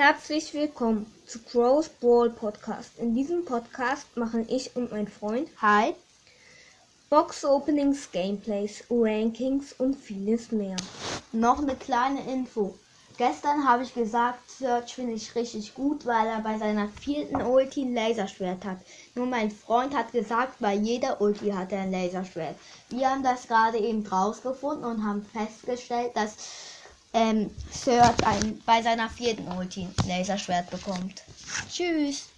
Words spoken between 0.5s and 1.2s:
willkommen